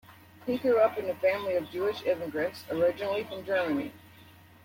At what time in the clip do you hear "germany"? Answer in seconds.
3.45-3.93